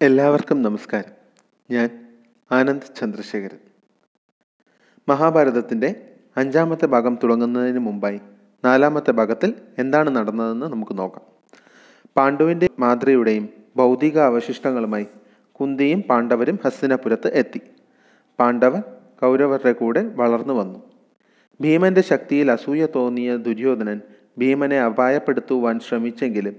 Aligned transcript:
എല്ലാവർക്കും 0.00 0.62
നമസ്കാരം. 0.62 1.10
ഞാൻ 1.70 1.88
ആനന്ദ് 2.52 3.00
ചന്ദ്രശേഖരൻ. 3.00 3.58
മഹാഭാരതത്തിന്റെ 5.08 5.94
അഞ്ചാമത്തെ 6.36 6.86
ഭാഗം 6.86 7.18
തുടങ്ങുന്നതിന് 7.24 7.78
മുമ്പായി 7.78 8.20
നാലാമത്തെ 8.64 9.10
ഭാഗത്തിൽ 9.10 9.54
എന്താണ് 9.78 10.10
നടന്നതെന്ന് 10.16 10.66
നമുക്ക് 10.66 10.98
നോക്കാം. 10.98 11.22
പാണ്ഡുവിന്റെ 12.16 12.68
മാതൃയുടെയും 12.78 13.48
ഭൗതിക 13.76 14.18
അവശിഷ്ടങ്ങളുമായി 14.18 15.06
കുന്തിയും 15.52 16.02
പാണ്ഡവരും 16.02 16.58
ഹസ്തിനപുരത്ത് 16.64 17.34
എത്തി. 17.34 17.60
പാണ്ഡവർ 18.38 18.80
കൗരവരുടെ 19.22 19.72
കൂടെ 19.72 20.02
വളർന്നു 20.02 20.54
വന്നു. 20.54 20.82
ഭീമന്റെ 21.60 22.00
ശക്തിയിൽ 22.00 22.50
അസൂയ 22.50 22.86
തോന്നിയ 22.96 23.36
ദുര്യോധനൻ 23.36 24.00
ഭീമനെ 24.38 24.80
അപായപ്പെടുത്തുവാൻ 24.80 25.80
ശ്രമിച്ചെങ്കിലും 25.80 26.56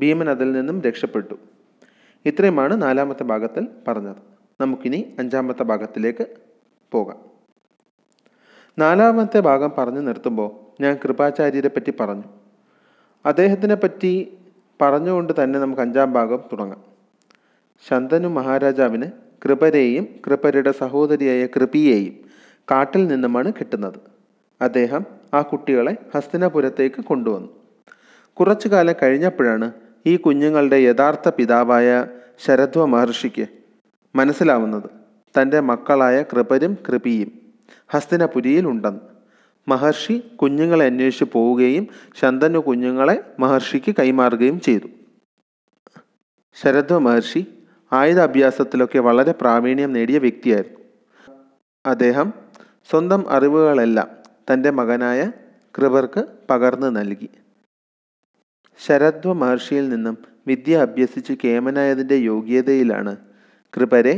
ഭീമൻ 0.00 0.30
അതിൽ 0.30 0.52
നിന്നും 0.52 0.82
രക്ഷപ്പെട്ടു. 0.82 1.53
ഇത്രയുമാണ് 2.24 2.82
നാലാമത്തെ 2.82 3.22
ഭാഗത്തിൽ 3.22 3.68
പറഞ്ഞത്. 3.88 4.16
നമുക്കിനി 4.60 5.14
അഞ്ചാമത്തെ 5.18 5.62
ഭാഗത്തിലേക്ക് 5.62 6.26
പോകാം. 6.92 7.18
നാലാമത്തെ 8.78 9.40
ഭാഗം 9.40 9.72
പറഞ്ഞു 9.78 10.00
നിർത്തുമ്പോൾ 10.00 10.82
ഞാൻ 10.82 10.98
കൃപാചാര്യരെ 11.04 11.68
പറ്റി 11.68 11.92
പറഞ്ഞു. 12.00 12.22
അദ്ദേഹത്തിനെ 13.26 13.74
പറ്റി 13.74 14.38
പറഞ്ഞുകൊണ്ട് 14.80 15.32
തന്നെ 15.42 15.58
നമുക്ക് 15.58 15.82
അഞ്ചാം 15.82 16.12
ഭാഗം 16.12 16.36
തുടങ്ങാം. 16.52 16.84
ശന്തനു 17.88 18.28
മഹാരാജാവിന് 18.28 19.06
കൃപരെയും 19.44 20.08
കൃപരുടെ 20.26 20.72
സഹോദരിയായ 20.72 21.46
കൃപിയെയും 21.46 22.14
കാട്ടിൽ 22.70 23.06
നിന്നുമാണ് 23.06 23.52
കിട്ടുന്നത്. 23.52 24.00
അദ്ദേഹം 24.62 25.06
ആ 25.34 25.42
കുട്ടികളെ 25.42 25.96
ഹസ്തിനപുരത്തേക്ക് 26.14 27.04
കൊണ്ടുവന്നു. 27.04 27.48
കുറച്ചു 28.32 28.68
കാലം 28.68 28.94
കഴിഞ്ഞപ്പോഴാണ് 29.02 29.72
ഈ 30.06 30.16
കുഞ്ഞുങ്ങളുടെ 30.16 30.76
യഥാർത്ഥ 30.76 31.28
പിതാവായ 31.28 32.06
ശരധ്വ 32.38 32.84
മഹർഷിക്ക് 32.84 33.46
മനസ്സിലാവുന്നത് 34.16 34.90
തന്റെ 35.34 35.60
മക്കളായ 35.60 36.22
കൃപരും 36.22 36.78
കൃപിയും 36.88 37.30
ഹസ്തിനപുരിയിൽ 37.88 38.68
ഉണ്ടെന്ന്. 38.68 39.00
മഹർഷി 39.68 40.22
കുഞ്ഞുങ്ങളെ 40.42 40.86
അന്വേഷിച്ച് 40.86 41.24
പോവുകയും 41.32 41.88
ശന്തനു 42.20 42.58
കുഞ്ഞുങ്ങളെ 42.58 43.24
മഹർഷിക്ക് 43.38 43.94
കൈമാറുകയും 43.98 44.60
ചെയ്തു. 44.60 44.88
ശരധ്വ 46.54 46.98
മഹർഷി 46.98 47.46
ആയുധ 47.92 48.20
അഭ്യാസത്തിലൊക്കെ 48.20 48.98
വളരെ 48.98 49.32
പ്രാവീണ്യം 49.32 49.92
നേടിയ 49.92 50.18
വ്യക്തിയായിരുന്നു. 50.18 50.78
അദ്ദേഹം 51.86 52.32
സ്വന്തം 52.90 53.30
അറിവുകളെല്ലാം 53.30 54.08
തന്റെ 54.52 54.70
മകനായ 54.70 55.32
കൃപർക്ക് 55.78 56.24
പകർന്നു 56.50 56.86
നൽകി. 56.86 57.28
ശരധ്വ 58.80 59.32
മഹർഷിയിൽ 59.32 59.88
നിന്നും 59.88 60.16
വിദ്യ 60.46 60.76
അഭ്യസിച്ച് 60.76 61.32
കേമനായതിന്റെ 61.44 62.14
യോഗ്യതയിലാണ്. 62.14 63.12
കൃപരെ 63.72 64.14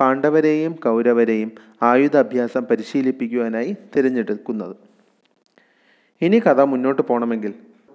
പാണ്ഡവരെയും 0.00 0.72
കൗരവരെയും 0.84 1.50
ആയുധാഭ്യാസം 1.82 2.62
പരിശീലിപ്പിക്കുവാനായി 2.64 3.76
തിരഞ്ഞെടുക്കുന്നത്. 3.96 4.74
ഇനി 6.22 6.38
കഥ 6.46 6.60
മുന്നോട്ട് 6.60 7.02
പോകണമെങ്കിൽ 7.02 7.52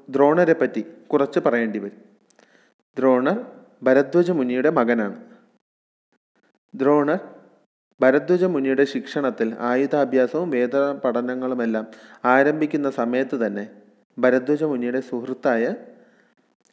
ദ്രോണരെ 0.09 0.53
പറ്റി 0.53 0.81
കുറച്ച് 1.07 1.39
പറയേണ്ടി 1.39 1.79
വരും. 1.79 2.01
ദ്രോണർ 2.97 3.37
ഭരദ്വജ 3.83 4.31
മുനിയുടെ 4.31 4.69
മകനാണ്. 4.69 5.17
ദ്രോണർ 6.73 7.19
ഭരദ്വജ 8.01 8.43
മുനിയുടെ 8.43 8.85
ശിക്ഷണത്തിൽ 8.85 9.55
ആയുധാഭ്യാസവും 9.71 10.49
വേദ 10.49 10.75
പഠനങ്ങളുമെല്ലാം 11.03 11.85
ആരംഭിക്കുന്ന 12.25 12.89
സമയത്ത് 12.89 13.47
തന്നെ 13.47 13.65
ഭരദ്വജ 14.17 14.63
മുനിയുടെ 14.63 14.99
സുഹൃത്തായ 14.99 15.63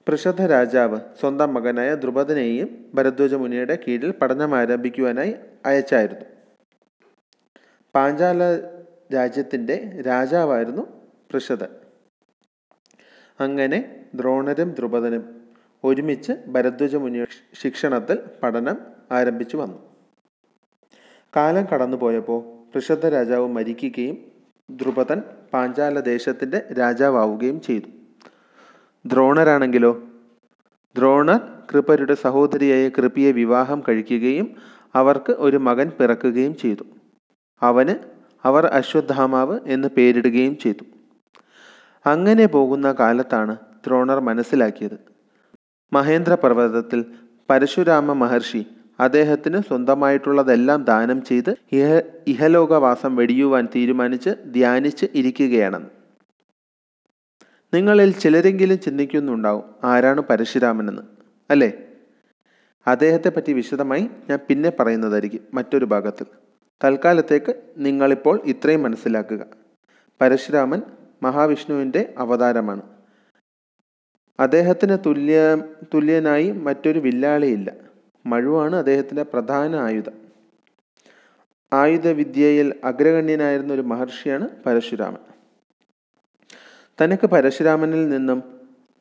പൃഷധ 0.07 0.43
രാജാവ് 0.47 0.99
സ്വന്തം 1.21 1.55
മകനായ 1.55 1.95
ദ്രുപദനെയും 1.95 2.69
ഭരദ്വജ 2.95 3.35
മുനിയുടെ 3.35 3.79
കീഴിൽ 3.85 4.11
പഠനം 4.11 4.55
ആരംഭിക്കുവാനായി 4.55 5.35
അയച്ചായിരുന്നു. 5.67 6.27
പാഞ്ചാല 7.95 8.43
രാജ്യത്തിന്റെ 9.15 9.77
രാജാവായിരുന്നു 10.07 10.83
പൃഷധൻ 11.31 11.71
അങ്ങനെ 13.41 13.79
ദ്രോണരും 14.15 14.75
ദ്രുപദനും 14.75 15.25
ഒരുമിച്ച് 15.85 16.33
ഭരദ്വജ 16.47 16.97
മുനിയുടെ 16.97 17.31
ശിക്ഷണത്തിൽ 17.63 18.19
പഠനം 18.43 18.77
ആരംഭിച്ചു 19.13 19.57
വന്നു. 19.57 19.79
കാലം 21.37 21.65
കടന്നുപോയപ്പോൾ 21.65 22.41
പൃഷധ 22.75 23.07
രാജാവ് 23.07 23.49
മരിക്കുകയും 23.49 24.17
ദ്രുപദൻ 24.69 25.21
പാഞ്ചാല 25.53 26.01
ദേശത്തിന്റെ 26.01 26.59
രാജാവാവുകയും 26.79 27.61
ചെയ്തു. 27.61 27.89
ദ്രോണരാണെങ്കിലോ? 29.07 30.03
ദ്രോണർ 30.97 31.41
കൃപരുടെ 31.73 32.15
സഹോദരിയായ 32.15 32.89
കൃപിയെ 32.89 33.33
വിവാഹം 33.33 33.83
കഴിക്കുകയും 33.89 34.49
അവർക്ക് 34.95 35.33
ഒരു 35.39 35.57
മകൻ 35.57 35.91
പിറക്കുകയും 36.01 36.57
ചെയ്തു. 36.57 36.85
അവന് 37.63 37.95
അവർ 38.45 38.67
അശ്വത്ഥാമാവ് 38.67 39.61
എന്ന് 39.67 39.89
പേരിടുകയും 39.89 40.59
ചെയ്തു. 40.59 40.85
അങ്ങനെ 42.07 42.47
പോകുന്ന 42.47 42.93
കാലത്താണ് 42.93 43.57
ദ്രോണർ 43.87 44.21
മനസ്സിലാക്കിയത്. 44.21 44.99
മഹേന്ദ്ര 45.93 46.35
പർവതത്തിൽ 46.35 47.05
പരശുരാമ 47.51 48.13
മഹർഷി 48.13 48.67
അദ്ദേഹത്തിന് 49.01 49.59
സ്വന്തമായിട്ടുള്ളതെല്ലാം 49.59 50.85
ദാനം 50.85 51.25
ചെയ്ത് 51.25 51.55
ഇഹ 51.73 52.01
ഇഹലോകവാസം 52.27 53.17
വെടിയുവാൻ 53.17 53.69
തീരുമാനിച്ച് 53.77 54.31
ധ്യാനിച്ച് 54.53 55.07
ഇരിക്കുകയാണെന്ന്. 55.15 56.02
നിങ്ങളിൽ 57.75 58.13
ചിലരെങ്കിലും 58.13 58.81
ചിന്തിക്കുന്നുണ്ടാവും 58.81 59.63
ആരാണ് 59.85 60.21
പരശുരാമനെന്ന് 60.21 61.03
അല്ലേ? 61.51 61.73
അദ്ദേഹത്തെ 62.87 63.29
പറ്റി 63.29 63.53
വിശദമായി 63.53 64.11
ഞാൻ 64.31 64.39
പിന്നെ 64.49 64.73
പറയുന്നതായിരിക്കും 64.81 65.41
മറ്റൊരു 65.55 65.85
ഭാഗത്തിൽ 65.85 66.27
തൽക്കാലത്തേക്ക് 66.85 67.55
നിങ്ങളിപ്പോൾ 67.77 68.41
ഇത്രയും 68.45 68.83
മനസ്സിലാക്കുക. 68.83 69.47
പരശുരാമൻ 70.21 70.83
മഹാവിഷ്ണുവിന്റെ 71.23 72.15
അവതാരമാണ്. 72.19 72.83
അദ്ദേഹത്തിന് 74.41 74.99
തുല്യ 75.07 75.57
തുല്യനായി 75.95 76.51
മറ്റൊരു 76.51 76.99
വില്ലാളിയില്ല. 76.99 77.73
മഴുവാണ് 78.27 78.77
അദ്ദേഹത്തിന്റെ 78.77 79.23
പ്രധാന 79.23 79.77
ആയുധം. 79.77 80.13
ആയുധവിദ്യയിൽ 81.73 82.75
അഗ്രഗണ്യനായിരുന്ന 82.85 83.73
ഒരു 83.73 83.83
മഹർഷിയാണ് 83.83 84.49
പരശുരാമൻ. 84.67 85.32
തനിക്ക് 87.01 87.27
പരശുരാമനിൽ 87.27 88.09
നിന്നും 88.09 88.43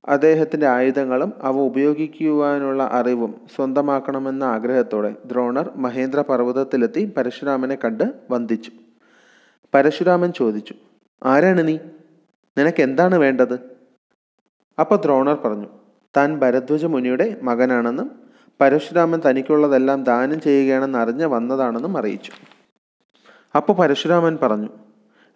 അദ്ദേഹത്തിന്റെ 0.07 0.68
ആയുധങ്ങളും 0.68 1.34
അവ 1.41 1.56
ഉപയോഗിക്കുവാനുള്ള 1.59 2.90
അറിവും 2.91 3.41
സ്വന്തമാക്കണമെന്ന 3.56 4.44
ആഗ്രഹത്തോടെ 4.44 5.16
ദ്രോണർ 5.25 5.72
മഹേന്ദ്ര 5.75 6.22
പർവതത്തിലെത്തി 6.22 7.13
പരശുരാമനെ 7.18 7.75
കണ്ട് 7.75 8.03
വന്ദിച്ചു. 8.31 8.72
പരശുരാമൻ 9.74 10.34
ചോദിച്ചു 10.34 10.74
ആരാണ് 11.24 11.68
നീ? 11.68 11.78
നിനക്ക് 12.57 12.84
എന്താണ് 12.84 13.16
വേണ്ടത്? 13.16 13.53
അപ്പോൾ 14.79 14.96
ദ്രോണർ 14.96 15.35
പറഞ്ഞു 15.35 15.68
താൻ 16.18 16.40
ഭരദ്വജ 16.40 16.85
മുനിയുടെ 16.85 17.40
മകനാണെന്നും 17.44 18.12
പരശുരാമൻ 18.62 19.22
തനിക്കുള്ളതെല്ലാം 19.29 20.03
ദാനം 20.03 20.41
ചെയ്യുകയാണെന്ന് 20.41 21.00
അറിഞ്ഞ് 21.00 21.25
വന്നതാണെന്നും 21.25 21.97
അറിയിച്ചു. 21.97 22.31
അപ്പോൾ 23.56 23.73
പരശുരാമൻ 23.73 24.38
പറഞ്ഞു 24.44 24.69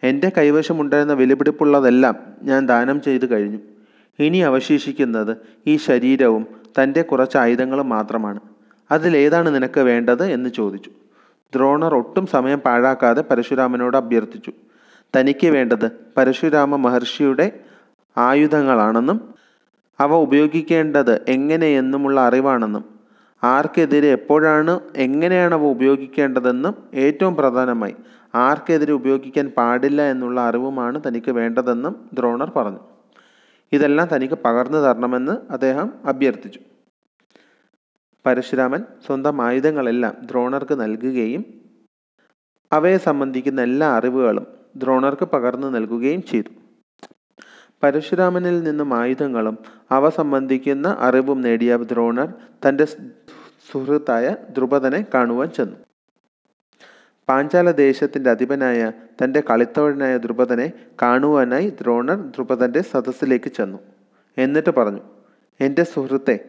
എന്റെ 0.07 0.29
കൈവശമുണ്ടായിരുന്ന 0.37 1.13
വിലപിടിപ്പുള്ളതെല്ലാം 1.13 2.15
ഞാൻ 2.43 2.61
ദാനം 2.67 2.97
ചെയ്തു 3.01 3.25
കഴിഞ്ഞു. 3.31 3.59
ഇനി 4.19 4.37
അവശേഷിക്കുന്നത് 4.37 5.33
ഈ 5.67 5.73
ശരീരവും 5.77 6.43
തന്റെ 6.77 7.01
കുറച്ച് 7.01 7.37
ആയുധങ്ങളും 7.37 7.89
മാത്രമാണ്. 7.89 8.39
അതിലേതാണ് 8.91 9.49
നിനക്ക് 9.55 9.81
വേണ്ടത് 9.89 10.25
എന്ന് 10.35 10.49
ചോദിച്ചു. 10.49 10.91
ദ്രോണർ 11.53 11.93
ഒട്ടും 11.95 12.25
സമയം 12.27 12.59
പാഴാക്കാതെ 12.59 13.21
പരശുരാമനോട് 13.21 13.97
അഭ്യർത്ഥിച്ചു. 13.97 14.51
തനിക്ക് 15.13 15.47
വേണ്ടത് 15.47 15.85
പരശുരാമ 16.17 16.75
മഹർഷിയുടെ 16.75 17.47
ആയുധങ്ങളാണെന്നും 18.17 19.19
അവ 19.99 20.11
ഉപയോഗിക്കേണ്ടത് 20.25 21.13
എങ്ങനെയെന്നുമുള്ള 21.27 22.17
അറിവാണെന്നും 22.21 22.85
ആർക്കെതിരെ 23.43 24.07
എപ്പോഴാണ് 24.07 24.73
എങ്ങനെയാണ് 24.95 25.53
അവ 25.55 25.63
ഉപയോഗിക്കേണ്ടതെന്നും 25.75 26.75
ഏറ്റവും 26.93 27.35
പ്രധാനമായി 27.35 27.95
ആർക്കെതിരെ 28.35 28.93
ഉപയോഗിക്കാൻ 28.93 29.51
പാടില്ല 29.57 30.01
എന്നുള്ള 30.01 30.41
അറിവുമാണ് 30.41 31.01
തനിക്ക് 31.07 31.31
വേണ്ടതെന്നും 31.31 32.09
ദ്രോണർ 32.13 32.49
പറഞ്ഞു. 32.55 32.79
ഇതെല്ലാം 33.71 34.07
തനിക്ക് 34.15 34.33
പകർന്നു 34.33 34.77
തരണമെന്ന് 34.77 35.51
അദ്ദേഹം 35.51 35.93
അഭ്യർത്ഥിച്ചു. 36.05 36.59
പരശുരാമൻ 38.25 38.83
സ്വന്തം 39.07 39.41
ആയുധങ്ങളെല്ലാം 39.41 40.15
ദ്രോണർക്ക് 40.25 40.79
നൽകുകയും 40.79 41.45
അവയെ 42.71 42.97
സംബന്ധിക്കുന്ന 42.97 43.61
എല്ലാ 43.61 43.87
അറിവുകളും 43.87 44.47
ദ്രോണർക്ക് 44.75 45.25
പകർന്നു 45.25 45.67
നൽകുകയും 45.67 46.21
ചെയ്തു. 46.21 46.49
പരശുരാമനിൽ 47.83 48.63
നിന്നും 48.63 48.93
ആയുധങ്ങളും 48.93 49.57
അവ 49.91 50.09
സംബന്ധിക്കുന്ന 50.09 50.97
അറിവും 50.99 51.41
നേടിയ 51.41 51.77
ദ്രോണർ 51.77 52.33
തന്റെ 52.67 52.85
സുഹൃത്തായ 53.71 54.35
ദ്രുപദനെ 54.49 55.05
കാണുവാൻ 55.13 55.49
ചെന്നു. 55.49 55.84
പാഞ്ചാല 57.29 57.71
ദേശത്തിന്റെ 57.71 58.29
അധിപനായ 58.29 58.91
തന്റെ 59.23 59.43
കളിത്തോഴനായ 59.49 60.17
ദ്രുപദനെ 60.17 60.71
കാണുവാനായി 61.01 61.69
ദ്രോണർ 61.69 62.15
ദ്രുപദന്റെ 62.15 62.81
സദസ്സിലേക്ക് 62.81 63.51
ചെന്നു. 63.51 63.79
എന്നിട്ട് 64.37 64.69
പറഞ്ഞു 64.69 65.01
എന്റെ 65.59 65.83
സുഹൃത്തെ 65.83 66.39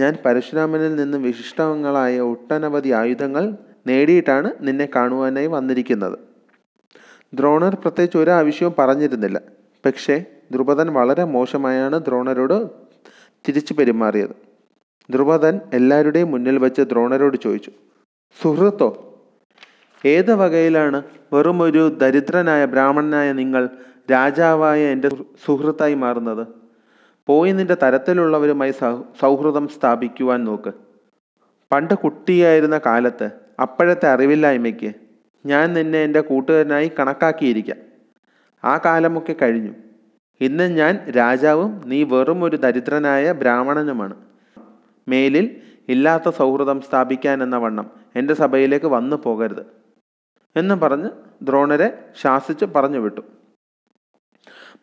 ഞാൻ 0.00 0.16
പരശുരാമനിൽ 0.24 0.94
നിന്ന് 0.96 1.18
വിശിഷ്ടങ്ങളായ 1.18 2.20
ഒട്ടനവധി 2.20 2.88
ആയുധങ്ങൾ 2.88 3.56
നേടിയിട്ടാണ് 3.86 4.52
നിന്നെ 4.60 4.88
കാണുവാനായി 4.96 5.46
വന്നിരിക്കുന്നത്. 5.46 6.18
ദ്രോണർ 7.34 7.74
പ്രത്യേകിച്ച് 7.74 8.18
ഒരു 8.18 8.30
ആവശ്യവും 8.30 8.74
പറഞ്ഞിരുന്നില്ല. 8.78 9.40
പക്ഷേ 9.86 10.24
ദ്രുപദൻ 10.52 10.92
വളരെ 10.92 11.24
മോശമായാണ് 11.24 12.04
ദ്രോണരോട് 12.06 12.70
തിരിച്ചു 13.48 13.74
പെരുമാറിയത്. 13.74 14.34
ദ്രുപദൻ 15.10 15.60
എല്ലാവരുടെയും 15.72 16.30
മുന്നിൽ 16.30 16.58
വെച്ച് 16.58 16.82
ദ്രോണരോട് 16.82 17.36
ചോദിച്ചു 17.36 17.70
സുഹൃത്തോ 18.42 19.13
ഏത് 20.04 20.34
വകയിലാണ് 20.34 21.02
വെറുമൊരു 21.32 21.88
ദരിദ്രനായ 21.88 22.64
ബ്രാഹ്മണനായ 22.64 23.32
നിങ്ങൾ 23.32 23.68
രാജാവായ 24.10 24.80
എന്റെ 24.84 25.08
സുഹൃത്തായി 25.46 25.94
മാറുന്നത്? 25.94 26.46
പോയി 27.26 27.52
നിന്റെ 27.52 27.76
തരത്തിലുള്ളവരുമായി 27.82 28.70
സൗഹൃദം 29.20 29.68
സ്ഥാപിക്കുവാൻ 29.68 30.44
നോക്ക്. 30.44 30.72
പണ്ട് 31.72 31.94
കുട്ടിയായിരുന്ന 31.94 32.80
കാലത്ത് 32.86 33.30
അപ്പോഴത്തെ 33.60 34.08
അറിവില്ലായ്മയ്ക്ക് 34.08 34.92
ഞാൻ 35.46 35.72
നിന്നെ 35.72 36.02
എന്റെ 36.02 36.20
കൂട്ടുകാരനായി 36.20 36.92
കണക്കാക്കിയിരിക്കാം. 36.98 37.76
ആ 38.64 38.80
കാലമൊക്കെ 38.84 39.34
കഴിഞ്ഞു. 39.42 39.72
ഇന്ന് 40.40 40.76
ഞാൻ 40.76 41.10
രാജാവും 41.10 41.82
നീ 41.86 42.02
വെറും 42.02 42.44
ഒരു 42.44 42.56
ദരിദ്രനായ 42.56 43.32
ബ്രാഹ്മണനുമാണ്. 43.32 44.14
മേലിൽ 45.08 45.56
ഇല്ലാത്ത 45.88 46.28
സൗഹൃദം 46.28 46.80
സ്ഥാപിക്കാൻ 46.80 47.42
എന്ന 47.42 47.56
വണ്ണം 47.56 47.90
എന്റെ 48.16 48.34
സഭയിലേക്ക് 48.34 48.86
വന്നു 48.86 49.16
പോകരുത്. 49.16 49.83
എന്ന് 50.56 50.74
പറഞ്ഞ് 50.74 51.08
ദ്രോണരെ 51.42 52.04
ശാസിച്ച് 52.20 52.64
പറഞ്ഞു 52.64 52.98
വിട്ടു. 52.98 53.20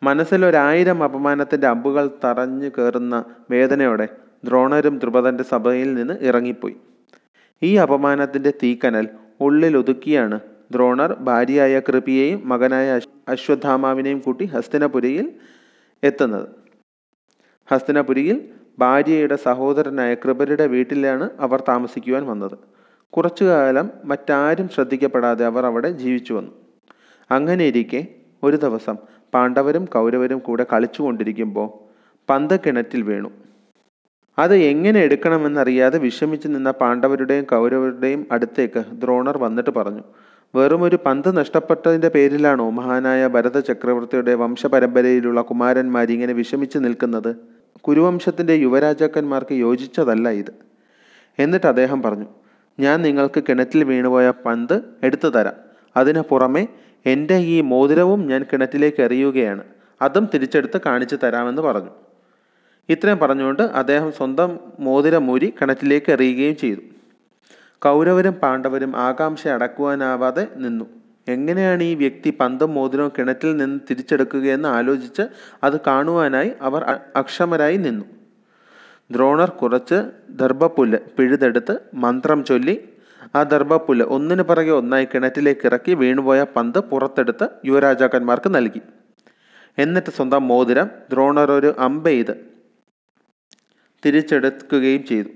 മനസ്സിലൊരായിരം 0.02 1.04
അപമാനത്തിന്റെ 1.04 1.66
അമ്പുകൾ 1.66 2.10
തറഞ്ഞു 2.24 2.68
കയറുന്ന 2.68 3.24
വേദനയോടെ 3.50 4.08
ദ്രോണരും 4.44 4.98
ദ്രുപദന്റെ 4.98 5.44
സഭയിൽ 5.44 5.94
നിന്ന് 5.94 6.14
ഇറങ്ങിപ്പോയി. 6.20 6.76
ഈ 7.62 7.76
അപമാനത്തിന്റെ 7.76 8.50
തീക്കനൽ 8.50 9.08
ഉള്ളിൽ 9.40 9.76
ഒതുക്കിയാണ് 9.76 10.40
ദ്രോണർ 10.72 11.12
ഭാര്യയായ 11.12 11.80
കൃപിയെയും 11.80 12.48
മകനായ 12.48 12.90
അശ്- 12.90 13.08
അശ്വത്ഥാമാവിനെയും 13.28 14.18
കൂട്ടി 14.18 14.44
ഹസ്തിനപുരിയിൽ 14.44 15.32
എത്തുന്നത്. 16.04 16.48
ഹസ്തിനപുരിയിൽ 17.70 18.48
ഭാര്യയുടെ 18.78 19.36
സഹോദരനായ 19.36 20.14
കൃപരുടെ 20.14 20.66
വീട്ടിലാണ് 20.66 21.30
അവർ 21.40 21.62
താമസിക്കുവാൻ 21.68 22.26
വന്നത്. 22.26 22.58
കുറച്ചു 23.12 23.44
കാലം 23.44 23.90
മറ്റാരും 24.04 24.68
ശ്രദ്ധിക്കപ്പെടാതെ 24.68 25.46
അവർ 25.46 25.66
അവിടെ 25.66 25.90
ജീവിച്ചു 26.02 26.32
വന്നു. 26.34 26.52
അങ്ങനെയിരിക്കെ 27.30 28.00
ഒരു 28.42 28.56
ദിവസം 28.56 28.96
പാണ്ഡവരും 29.34 29.84
കൗരവരും 29.84 30.38
കൂടെ 30.38 30.66
കളിച്ചുകൊണ്ടിരിക്കുമ്പോൾ 30.72 31.68
പന്ത് 32.28 32.60
കിണറ്റിൽ 32.60 33.02
വീണു. 33.02 33.30
അത് 34.38 34.54
എങ്ങനെ 34.54 35.00
എടുക്കണമെന്നറിയാതെ 35.00 35.98
വിഷമിച്ചു 35.98 36.48
നിന്ന 36.48 36.70
പാണ്ഡവരുടെയും 36.70 37.44
കൗരവരുടെയും 37.44 38.26
അടുത്തേക്ക് 38.32 38.84
ദ്രോണർ 38.92 39.38
വന്നിട്ട് 39.38 39.70
പറഞ്ഞു 39.70 40.04
വെറുമൊരു 40.54 40.98
പന്ത് 41.06 41.36
നഷ്ടപ്പെട്ടതിന്റെ 41.36 42.08
പേരിലാണോ 42.08 42.70
മഹാനായ 42.70 43.26
ഭരത 43.26 43.58
ചക്രവർത്തിയുടെ 43.58 44.34
വംശപരമ്പരയിലുള്ള 44.34 45.40
കുമാരന്മാർ 45.40 46.12
ഇങ്ങനെ 46.12 46.32
വിഷമിച്ച് 46.32 46.78
നിൽക്കുന്നത്? 46.78 47.30
കുരുവംശത്തിന്റെ 47.80 48.54
യുവരാജാക്കന്മാർക്ക് 48.54 49.54
യോജിച്ചതല്ല 49.54 50.28
ഇത്. 50.28 50.52
എന്നിട്ട് 51.38 51.66
അദ്ദേഹം 51.66 52.02
പറഞ്ഞു 52.02 52.28
ഞാൻ 52.80 53.02
നിങ്ങൾക്ക് 53.02 53.42
കിണറ്റിൽ 53.48 53.84
വീണുപോയ 53.84 54.32
പന്ത് 54.46 54.82
എടുത്തു 55.02 55.28
തരാം. 55.28 55.52
അതിന് 55.96 56.20
പുറമെ 56.20 56.68
എന്റെ 57.06 57.36
ഈ 57.36 57.60
മോതിരവും 57.60 58.26
ഞാൻ 58.26 58.44
കിണറ്റിലേക്ക് 58.52 59.02
എറിയുകയാണ്. 59.02 59.64
അതും 60.02 60.28
തിരിച്ചെടുത്ത് 60.34 60.80
കാണിച്ചു 60.86 61.16
തരാമെന്ന് 61.16 61.62
പറഞ്ഞു. 61.62 61.90
ഇത്രയും 62.88 63.18
പറഞ്ഞുകൊണ്ട് 63.18 63.62
അദ്ദേഹം 63.62 64.12
സ്വന്തം 64.12 64.60
മോതിരമൂരി 64.80 65.54
കിണറ്റിലേക്ക് 65.60 66.12
എറിയുകയും 66.12 66.56
ചെയ്തു. 66.56 66.80
കൗരവരും 67.78 68.32
പാണ്ഡവരും 68.32 68.96
ആകാംക്ഷ 68.96 69.48
അടക്കുവാനാവാതെ 69.48 70.46
നിന്നു. 70.56 70.84
എങ്ങനെയാണ് 71.28 71.82
ഈ 71.82 71.94
വ്യക്തി 71.94 72.30
പന്തും 72.30 72.74
മോതിരവും 72.74 73.12
കിണറ്റിൽ 73.18 73.56
നിന്ന് 73.56 73.80
തിരിച്ചെടുക്കുകയെന്ന് 73.90 74.68
ആലോചിച്ച് 74.68 75.22
അത് 75.64 75.80
കാണുവാനായി 75.80 76.52
അവർ 76.60 76.84
അക്ഷമരായി 77.16 77.76
നിന്നു. 77.76 78.04
ദ്രോണർ 79.10 79.50
കുറച്ച് 79.50 79.98
ദർഭപ്പുല്ല് 80.30 80.98
പിഴുതെടുത്ത് 81.16 81.74
മന്ത്രം 81.94 82.44
ചൊല്ലി 82.44 82.74
ആ 83.36 83.42
ദർഭപ്പുല്ല് 83.42 84.04
ഒന്നിന് 84.04 84.42
പിറകെ 84.42 84.70
ഒന്നായി 84.70 85.08
കിണറ്റിലേക്ക് 85.12 85.66
ഇറക്കി 85.66 85.94
വീണുപോയ 85.94 86.44
പന്ത് 86.56 86.78
പുറത്തെടുത്ത് 86.78 87.46
യുവരാജാക്കന്മാർക്ക് 87.64 88.54
നൽകി. 88.54 88.82
എന്നിട്ട് 89.78 90.10
സ്വന്തം 90.10 90.48
മോതിരം 90.48 90.88
ദ്രോണർ 91.12 91.50
ഒരു 91.50 91.74
അമ്പെയ്ത് 91.78 92.34
തിരിച്ചെടുക്കുകയും 94.04 95.04
ചെയ്തു. 95.04 95.30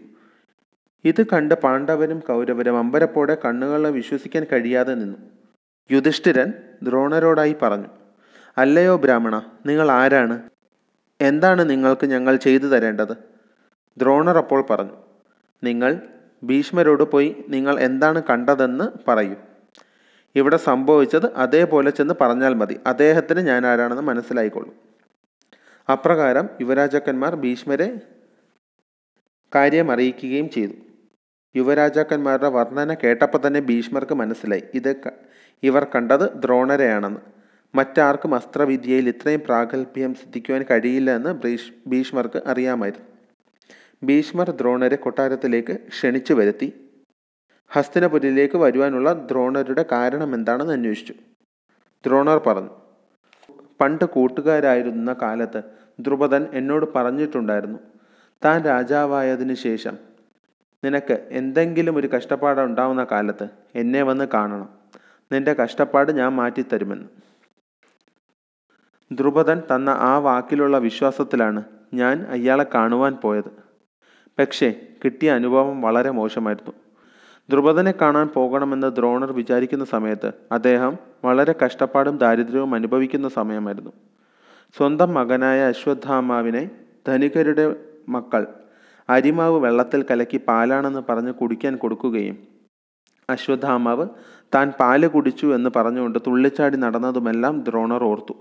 ഇത് 1.04 1.26
കണ്ട് 1.26 1.54
പാണ്ഡവരും 1.54 2.20
കൗരവരും 2.28 2.78
അമ്പരപ്പോടെ 2.78 3.36
കണ്ണുകളെ 3.44 3.90
വിശ്വസിക്കാൻ 3.90 4.46
കഴിയാതെ 4.52 4.94
നിന്നു. 4.94 5.18
യുധിഷ്ഠിരൻ 5.90 6.52
ദ്രോണരോടായി 6.82 7.56
പറഞ്ഞു 7.62 7.90
അല്ലയോ 8.58 8.96
ബ്രാഹ്മണ 8.96 9.36
നിങ്ങൾ 9.66 9.90
ആരാണ്? 9.90 10.36
എന്താണ് 11.20 11.70
നിങ്ങൾക്ക് 11.70 12.06
ഞങ്ങൾ 12.06 12.36
ചെയ്തു 12.36 12.66
തരേണ്ടത്? 12.66 13.35
ദ്രോണർ 13.98 14.38
അപ്പോൾ 14.38 14.66
പറഞ്ഞു 14.70 14.96
നിങ്ങൾ 15.62 16.00
ഭീഷ്മരോട് 16.44 17.02
പോയി 17.02 17.44
നിങ്ങൾ 17.48 17.80
എന്താണ് 17.80 18.22
കണ്ടതെന്ന് 18.30 19.10
പറയൂ. 19.10 19.34
ഇവിടെ 20.36 20.56
സംഭവിച്ചത് 20.56 21.34
അതേപോലെ 21.34 21.90
ചെന്ന് 21.90 22.14
പറഞ്ഞാൽ 22.20 22.54
മതി. 22.54 22.80
അദ്ദേഹത്തിന് 22.86 23.40
ഞാൻ 23.40 23.66
ആരാണെന്ന് 23.66 24.02
മനസ്സിലായിക്കൊള്ളും 24.02 24.74
അപ്രകാരം 25.92 26.48
യുവരാജാക്കന്മാർ 26.60 27.34
ഭീഷ്മരെ 27.34 28.00
കാര്യം 29.54 29.92
അറിയിക്കുകയും 29.92 30.50
ചെയ്തു. 30.50 30.72
യുവരാജാക്കന്മാരുടെ 31.56 32.48
വർണന 32.48 32.94
കേട്ടപ്പോൾ 32.94 33.46
തന്നെ 33.46 33.60
ഭീഷ്മർക്ക് 33.60 34.12
മനസ്സിലായി. 34.12 34.62
ഇത് 34.74 34.94
ഇവർ 35.62 35.86
കണ്ടത് 35.94 36.30
ദ്രോണരെയാണെന്ന്. 36.42 37.20
മറ്റാർക്കും 37.74 38.34
അസ്ത്രവിദ്യയിൽ 38.34 39.08
ഇത്രയും 39.08 39.40
പ്രാഗൽഭ്യം 39.40 40.14
സിദ്ധിക്കുവാൻ 40.14 40.64
കഴിയില്ല 40.70 41.10
എന്ന് 41.10 41.32
ഭീഷ് 41.44 41.72
ഭീഷ്മർക്ക് 41.88 42.42
അറിയാമായിരുന്നു. 42.46 43.15
ഭീഷ്മർ 44.04 44.50
ദ്രോണരെ 44.50 44.96
കൊട്ടാരത്തിലേക്ക് 44.96 45.78
ക്ഷണിച്ചു 45.88 46.34
വരുത്തി. 46.34 46.72
ഹസ്തിനപുരിയിലേക്ക് 47.72 48.56
വരുവാനുള്ള 48.56 49.12
ദ്രോണരുടെ 49.12 49.84
കാരണം 49.92 50.34
എന്താണെന്ന് 50.34 50.72
അന്വേഷിച്ചു. 50.72 51.14
ദ്രോണർ 52.06 52.38
പറഞ്ഞു 52.38 52.70
പണ്ട് 53.80 54.04
കൂട്ടുകാരായിരുന്ന 54.04 55.16
കാലത്ത് 55.22 55.62
ദ്രുപദൻ 56.00 56.46
എന്നോട് 56.52 56.86
പറഞ്ഞിട്ടുണ്ടായിരുന്നു 56.94 57.78
താൻ 58.44 58.62
രാജാവായതിനു 58.62 59.54
ശേഷം 59.54 59.98
നിനക്ക് 60.84 61.28
എന്തെങ്കിലും 61.30 61.96
ഒരു 61.96 62.06
കഷ്ടപ്പാട് 62.06 62.60
ഉണ്ടാവുന്ന 62.60 63.06
കാലത്ത് 63.12 63.48
എന്നെ 63.74 64.02
വന്ന് 64.02 64.24
കാണണം. 64.34 64.68
നിന്റെ 65.32 65.54
കഷ്ടപ്പാട് 65.54 66.12
ഞാൻ 66.12 66.32
മാറ്റിത്തരുമെന്ന്. 66.32 67.08
ദ്രുപദൻ 69.12 69.62
തന്ന 69.74 69.90
ആ 69.90 70.18
വാക്കിലുള്ള 70.18 70.78
വിശ്വാസത്തിലാണ് 70.78 71.64
ഞാൻ 71.94 72.26
അയാളെ 72.30 72.66
കാണുവാൻ 72.74 73.14
പോയത്. 73.14 73.65
പക്ഷേ 74.38 74.74
കിട്ടിയ 75.04 75.30
അനുഭവം 75.30 75.80
വളരെ 75.80 76.10
മോശമായിരുന്നു. 76.10 76.72
ദ്രുപദനെ 77.50 77.94
കാണാൻ 78.00 78.28
പോകണമെന്ന് 78.34 78.96
ദ്രോണർ 78.96 79.32
വിചാരിക്കുന്ന 79.32 79.84
സമയത്ത് 79.84 80.32
അദ്ദേഹം 80.52 80.98
വളരെ 81.24 81.54
കഷ്ടപ്പാടും 81.64 82.16
ദാരിദ്ര്യവും 82.18 82.74
അനുഭവിക്കുന്ന 82.74 83.28
സമയമായിരുന്നു. 83.28 83.90
സ്വന്തം 84.76 85.14
മകനായ 85.14 85.66
അശ്വത്ഥാമാവിനെ 85.66 86.70
ധനികരുടെ 87.08 87.76
മക്കൾ 88.08 88.46
അരിമാവ് 89.10 89.58
വെള്ളത്തിൽ 89.64 90.04
കലക്കി 90.10 90.40
പാലാണെന്ന് 90.48 91.02
പറഞ്ഞ് 91.08 91.32
കുടിക്കാൻ 91.32 91.76
കൊടുക്കുകയും 91.76 92.36
അശ്വത്ഥാമാവ് 93.30 94.06
താൻ 94.54 94.72
പാൽ 94.80 95.06
കുടിച്ചു 95.06 95.46
എന്ന് 95.46 95.70
പറഞ്ഞുകൊണ്ട് 95.76 96.18
തുള്ളിച്ചാടി 96.26 96.76
നടന്നതുമെല്ലാം 96.76 97.60
ദ്രോണർ 97.60 98.04
ഓർത്തു. 98.04 98.34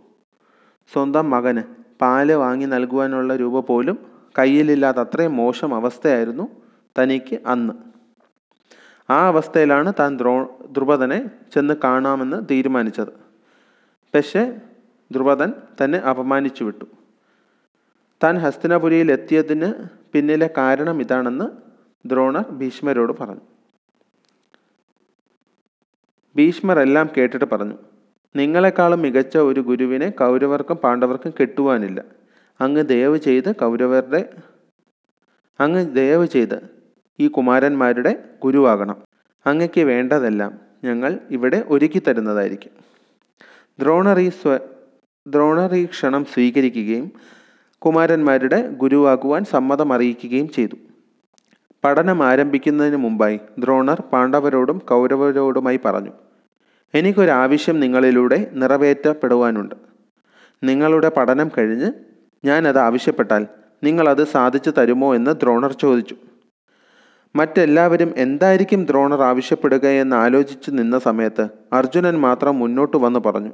സ്വന്തം 0.94 1.30
മകന് 1.30 1.64
പാൽ 2.02 2.32
വാങ്ങി 2.32 2.66
നൽകുവാനുള്ള 2.66 3.36
രൂപ 3.36 3.60
പോലും 3.60 4.15
കയ്യിലില്ലാത്ത 4.38 4.98
അത്രയും 4.98 5.36
മോശം 5.36 5.76
അവസ്ഥയായിരുന്നു 5.76 6.48
തനിക്ക് 7.00 7.40
അന്ന്. 7.46 7.74
ആ 9.10 9.28
അവസ്ഥയിലാണ് 9.28 9.94
താൻ 10.00 10.18
ദ്രോ 10.20 10.60
ദ്രുപദനെ 10.70 11.30
ചെന്ന് 11.54 11.74
കാണാമെന്ന് 11.84 12.44
തീരുമാനിച്ചത്. 12.52 13.08
പക്ഷേ 14.16 14.56
ദ്രുപദൻ 15.12 15.54
തന്നെ 15.84 15.98
അപമാനിച്ചു 15.98 16.64
വിട്ടു. 16.64 16.86
താൻ 18.24 18.38
ഹസ്തിനപുരിയിൽ 18.38 19.12
എത്തിയതിന് 19.12 19.74
പിന്നിലെ 20.14 20.50
കാരണം 20.58 21.02
ഇതാണെന്ന് 21.02 21.46
ദ്രോണർ 22.06 22.50
ഭീഷ്മരോട് 22.52 23.14
പറഞ്ഞു. 23.20 23.42
ഭീഷ്മർ 26.36 26.80
എല്ലാം 26.80 27.10
കേട്ടിട്ട് 27.18 27.46
പറഞ്ഞു 27.46 27.78
നിങ്ങളെക്കാളും 28.36 29.02
മികച്ച 29.02 29.38
ഒരു 29.38 29.62
ഗുരുവിനെ 29.62 30.10
കൗരവർക്കും 30.10 30.76
പാണ്ഡവർക്കും 30.76 31.34
കിട്ടുവാനില്ല. 31.40 32.04
അങ്ങ് 32.62 32.84
ദയവ് 32.84 33.18
ചെയ്ത് 33.18 33.56
കൗരവരുടെ 33.56 34.30
അങ്ങ് 35.60 35.96
ദയവ് 35.96 36.28
ചെയ്ത് 36.28 36.58
ഈ 37.20 37.28
കുമാരന്മാരുടെ 37.28 38.24
ഗുരുവാകണം. 38.44 38.98
അങ്ങയ്ക്ക് 39.48 39.82
വേണ്ടതെല്ലാം 39.82 40.60
ഞങ്ങൾ 40.84 41.20
ഇവിടെ 41.32 41.64
ഒരുക്കി 41.68 42.02
തരുന്നതായിരിക്കും. 42.08 42.72
ദ്രോണർ 43.80 44.30
സ്വ 44.30 44.60
ദ്രോണർ 45.28 45.86
ക്ഷണം 45.86 46.26
സ്വീകരിക്കുകയും 46.26 47.12
കുമാരന്മാരുടെ 47.78 48.70
ഗുരുവാകുവാൻ 48.82 49.44
സമ്മതം 49.44 49.94
അറിയിക്കുകയും 49.94 50.50
ചെയ്തു. 50.50 50.76
പഠനം 51.84 52.24
ആരംഭിക്കുന്നതിന് 52.24 52.96
മുമ്പായി 52.96 53.40
ദ്രോണർ 53.60 54.02
പാണ്ഡവരോടും 54.02 54.78
കൗരവരോടുമായി 54.78 55.80
പറഞ്ഞു 55.86 56.14
എനിക്കൊരാവശ്യം 56.94 57.80
നിങ്ങളിലൂടെ 57.80 58.52
നിറവേറ്റപ്പെടുവാനുണ്ട്. 58.54 59.76
നിങ്ങളുടെ 60.64 61.10
പഠനം 61.10 61.52
കഴിഞ്ഞ് 61.58 61.90
ഞാനത് 62.46 62.80
ആവശ്യപ്പെട്ടാൽ 62.80 63.44
നിങ്ങളത് 63.84 64.24
സാധിച്ചു 64.28 64.70
തരുമോ 64.78 65.16
എന്ന് 65.16 65.32
ദ്രോണർ 65.32 65.74
ചോദിച്ചു. 65.74 66.16
മറ്റെല്ലാവരും 67.36 68.14
എന്തായിരിക്കും 68.18 68.86
ദ്രോണർ 68.86 69.22
ആവശ്യപ്പെടുകയെന്ന് 69.22 70.16
ആലോചിച്ചു 70.16 70.72
നിന്ന 70.72 71.00
സമയത്ത് 71.00 71.48
അർജുനൻ 71.74 72.16
മാത്രം 72.20 72.60
മുന്നോട്ട് 72.60 72.98
വന്ന് 72.98 73.20
പറഞ്ഞു. 73.20 73.54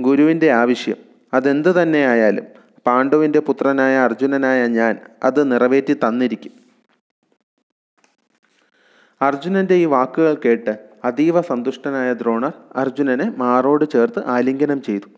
ഗുരുവിന്റെ 0.00 0.50
ആവശ്യം 0.52 0.98
അതെന്ത് 1.34 1.82
തന്നെയായാലും 1.82 2.46
പാണ്ഡുവിന്റെ 2.86 3.40
പുത്രനായ 3.40 3.96
അർജുനനായ 3.98 4.66
ഞാൻ 4.66 4.94
അത് 5.22 5.52
നിറവേറ്റി 5.52 5.94
തന്നിരിക്കും. 6.04 6.52
അർജുനന്റെ 9.22 9.74
ഈ 9.74 9.84
വാക്കുകൾ 9.84 10.36
കേട്ട് 10.44 10.72
അതീവ 11.04 11.40
സന്തുഷ്ടനായ 11.40 12.12
ദ്രോണർ 12.12 12.52
അർജുനനെ 12.76 13.26
മാറോട് 13.36 13.84
ചേർത്ത് 13.94 14.20
ആലിംഗനം 14.26 14.82
ചെയ്തു. 14.82 15.08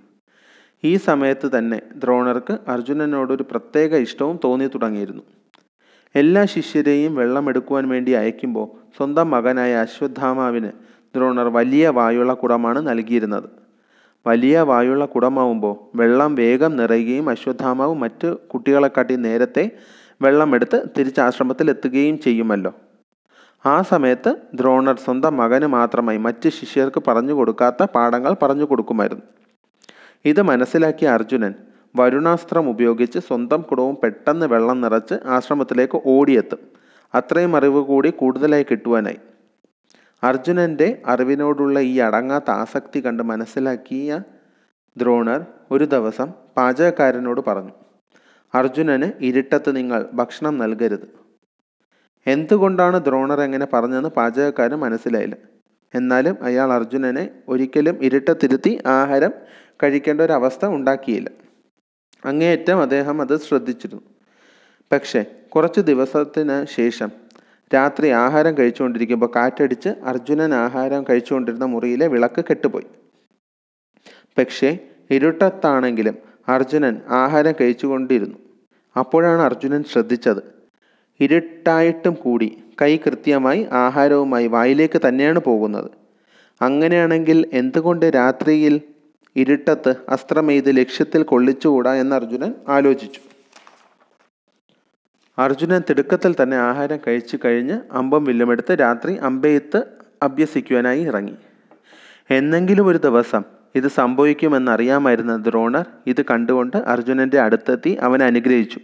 ഈ 0.84 0.96
സമയത്ത് 0.96 1.58
തന്നെ 1.58 1.82
ദ്രോണർക്ക് 1.94 2.58
അർജുനനോടൊരു 2.68 3.42
പ്രത്യേക 3.42 3.94
ഇഷ്ടവും 3.94 4.40
തോന്നി 4.44 4.66
തുടങ്ങിയിരുന്നു. 4.66 5.22
എല്ലാ 6.14 6.44
ശിഷ്യരെയും 6.44 7.14
വെള്ളമെടുക്കുവാൻ 7.14 7.88
വേണ്ടി 7.88 8.12
അയക്കുമ്പോൾ 8.12 8.66
സ്വന്തം 8.96 9.30
മകനായ 9.30 9.74
അശ്വത്ഥാമാവിന് 9.74 10.70
ദ്രോണർ 11.14 11.48
വലിയ 11.48 11.88
വായുള്ള 11.88 12.32
കുടമാണ് 12.32 12.88
നൽകിയിരുന്നത്. 12.88 13.48
വലിയ 14.26 14.60
വായുള്ള 14.60 15.04
കുടമാവുമ്പോൾ 15.04 15.96
വെള്ളം 15.96 16.34
വേഗം 16.34 16.76
നിറയുകയും 16.76 17.30
അശ്വത്ഥാമാവ് 17.30 17.94
മറ്റ് 17.94 18.36
കുട്ടികളെക്കാട്ടി 18.46 19.16
നേരത്തെ 19.16 19.70
വെള്ളമെടുത്ത് 20.22 20.82
തിരിച്ച് 20.98 21.20
ആശ്രമത്തിൽ 21.20 21.70
എത്തുകയും 21.70 22.18
ചെയ്യുമല്ലോ. 22.18 22.72
ആ 23.66 23.82
സമയത്ത് 23.82 24.36
ദ്രോണർ 24.54 24.96
സ്വന്തം 24.96 25.36
മകന് 25.36 25.66
മാത്രമായി 25.66 26.18
മറ്റ് 26.18 26.48
ശിഷ്യർക്ക് 26.48 27.02
പറഞ്ഞു 27.08 27.32
കൊടുക്കാത്ത 27.32 27.82
പാഠങ്ങൾ 27.84 28.36
പറഞ്ഞു 28.42 28.64
കൊടുക്കുമായിരുന്നു. 28.64 29.24
ഇത് 30.24 30.42
മനസ്സിലാക്കിയ 30.42 31.08
അർജുനൻ 31.08 31.54
വരുണാസ്ത്രം 31.96 32.68
ഉപയോഗിച്ച് 32.70 33.18
സ്വന്തം 33.18 33.62
കുടവും 33.62 33.96
പെട്ടെന്ന് 34.02 34.46
വെള്ളം 34.46 34.80
നിറച്ച് 34.80 35.14
ആശ്രമത്തിലേക്ക് 35.26 36.02
ഓടിയെത്തും. 36.06 36.58
അത്രയും 37.14 37.56
അറിവ് 37.56 37.80
കൂടി 37.84 38.10
കൂടുതലായി 38.10 38.66
കിട്ടുവാനായി. 38.70 39.16
അർജുനന്റെ 40.22 41.02
അറിവിനോടുള്ള 41.06 41.78
ഈ 41.80 41.98
അടങ്ങാത്ത 41.98 42.50
ആസക്തി 42.50 43.06
കണ്ട് 43.06 43.22
മനസ്സിലാക്കിയ 43.22 44.20
ദ്രോണർ 44.96 45.46
ഒരു 45.70 45.84
ദിവസം 45.84 46.32
പാചകക്കാരനോട് 46.56 47.40
പറഞ്ഞു 47.46 47.70
അർജുനന് 48.54 49.24
ഇരുട്ടത്ത് 49.24 49.76
നിങ്ങൾ 49.76 50.06
ഭക്ഷണം 50.14 50.58
നൽകരുത്. 50.58 51.06
എന്തുകൊണ്ടാണ് 52.26 53.04
ദ്രോണർ 53.04 53.40
എങ്ങനെ 53.40 53.66
പറഞ്ഞതെന്ന് 53.72 54.08
പാചകക്കാരൻ 54.08 54.78
മനസ്സിലായില്ല. 54.78 55.36
എന്നാലും 55.94 56.36
അയാൾ 56.42 56.72
അർജുനനെ 56.72 57.30
ഒരിക്കലും 57.48 57.98
ഇരുട്ടത്തിരുത്തി 58.02 58.82
ആഹാരം 58.86 59.32
കഴിക്കേണ്ട 59.82 60.20
ഒരു 60.20 60.32
അവസ്ഥ 60.32 60.66
ഉണ്ടാക്കിയില്ല. 60.66 61.30
അങ്ങേയറ്റം 62.24 62.82
അദ്ദേഹം 62.82 63.20
അത് 63.20 63.40
ശ്രദ്ധിച്ചിരുന്നു. 63.40 64.02
പക്ഷേ 64.92 65.24
കുറച്ച് 65.48 65.80
ദിവസത്തിന് 65.80 66.66
ശേഷം 66.74 67.10
രാത്രി 67.74 68.08
ആഹാരം 68.08 68.58
കഴിച്ചുകൊണ്ടിരിക്കുമ്പോൾ 68.58 69.30
കാറ്റടിച്ച് 69.36 69.88
അർജുനൻ 69.88 70.54
ആഹാരം 70.54 71.04
കഴിച്ചുകൊണ്ടിരുന്ന 71.10 71.64
മുറിയിലെ 71.64 72.06
വിളക്ക് 72.06 72.44
കെട്ടുപോയി. 72.44 72.84
പക്ഷേ 74.38 74.78
ഇരുട്ടത്താണെങ്കിലും 75.10 76.16
അർജുനൻ 76.48 77.00
ആഹാരം 77.08 77.52
കഴിച്ചുകൊണ്ടിരുന്നു. 77.60 78.38
അപ്പോഴാണ് 78.98 79.40
അർജുനൻ 79.40 79.84
ശ്രദ്ധിച്ചത്. 79.84 80.42
ഇരുട്ടായിട്ടും 81.20 82.14
കൂടി 82.14 82.62
കൈ 82.82 82.96
കൃത്യമായി 82.96 83.66
ആഹാരവുമായി 83.72 84.46
വായിലേക്ക് 84.46 85.00
തന്നെയാണ് 85.08 85.38
പോകുന്നത്. 85.38 85.90
അങ്ങനെയാണെങ്കിൽ 86.62 87.50
എന്തുകൊണ്ട് 87.52 88.06
രാത്രിയിൽ 88.06 88.80
ഇരുട്ടത്ത് 89.36 89.94
അസ്ത്രമെയ്ത് 90.08 90.76
ലക്ഷ്യത്തിൽ 90.76 91.22
കൊള്ളിച്ചുകൂടാ 91.22 91.94
എന്ന് 91.94 92.16
അർജുനൻ 92.16 92.54
ആലോചിച്ചു. 92.68 93.20
അർജുനൻ 95.38 95.82
തിടുക്കത്തിൽ 95.90 96.34
തന്നെ 96.42 96.56
ആഹാരം 96.56 96.98
കഴിച്ചു 97.06 97.38
കഴിഞ്ഞ് 97.44 97.80
അമ്പം 97.92 98.24
വില്ലുമെടുത്ത് 98.24 98.80
രാത്രി 98.80 99.16
അമ്പെയ്ത്ത് 99.16 99.82
അഭ്യസിക്കുവാനായി 100.22 101.02
ഇറങ്ങി. 101.02 101.34
എന്നെങ്കിലും 102.30 102.86
ഒരു 102.86 102.98
ദിവസം 102.98 103.42
ഇത് 103.74 103.88
സംഭവിക്കുമെന്നറിയാമായിരുന്ന 103.88 105.36
ദ്രോണർ 105.36 105.86
ഇത് 106.06 106.24
കണ്ടുകൊണ്ട് 106.24 106.76
അർജുനന്റെ 106.76 107.40
അടുത്തെത്തി 107.40 107.90
അവനെ 107.90 108.24
അനുഗ്രഹിച്ചു. 108.24 108.80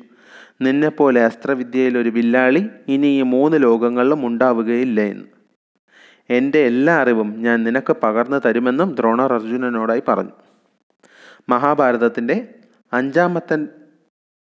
നിന്നെപ്പോലെ 0.61 1.25
അസ്ത്രവിദ്യയിൽ 1.25 1.99
ഒരു 1.99 2.09
വില്ലാളി 2.09 2.67
ഇനി 2.89 3.07
ഈ 3.07 3.23
മൂന്ന് 3.23 3.63
ലോകങ്ങളിലും 3.63 4.27
ഉണ്ടാവുകയില്ല 4.27 5.01
എന്ന്. 5.01 5.38
എന്റെ 6.31 6.59
എല്ലാ 6.59 7.01
അറിവും 7.01 7.35
ഞാൻ 7.43 7.65
നിനക്ക് 7.65 7.93
പകർന്നു 7.93 8.37
തരുമെന്നും 8.37 8.95
ദ്രോണർ 8.95 9.33
അർജുനനോടായി 9.33 10.03
പറഞ്ഞു. 10.09 10.31
മഹാഭാരതത്തിന്റെ 11.49 12.55
അഞ്ചാമത്തെ 12.93 13.67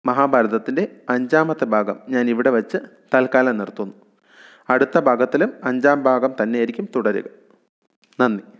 മഹാഭാരതത്തിന്റെ 0.06 1.02
അഞ്ചാമത്തെ 1.10 1.66
ഭാഗം 1.66 2.00
ഞാൻ 2.10 2.30
ഇവിടെ 2.30 2.50
വെച്ച് 2.50 2.78
തൽക്കാലം 3.16 3.58
നിർത്തുന്നു. 3.58 3.94
അടുത്ത 4.70 5.00
ഭാഗത്തിലും 5.00 5.54
അഞ്ചാം 5.64 6.04
ഭാഗം 6.04 6.34
തന്നെയായിരിക്കും 6.44 6.88
തുടരുക. 6.96 7.24
നന്ദി. 8.22 8.59